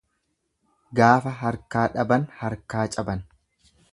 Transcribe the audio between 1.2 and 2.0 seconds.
harkaa